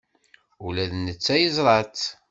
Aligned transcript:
Ula 0.65 0.85
d 0.91 0.93
netta 0.95 1.35
yeẓra-tt. 1.41 2.03